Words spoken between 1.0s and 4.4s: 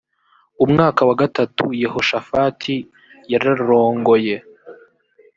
wa gatatu yehoshafati yrarongoye